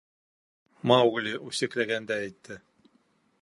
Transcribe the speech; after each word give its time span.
—Маугли 0.91 1.33
үсекләгәндәй 1.51 2.25
әйтте. 2.27 2.59